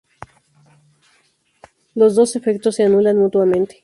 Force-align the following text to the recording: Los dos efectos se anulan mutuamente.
Los 1.93 2.15
dos 2.15 2.35
efectos 2.35 2.73
se 2.77 2.81
anulan 2.85 3.17
mutuamente. 3.17 3.77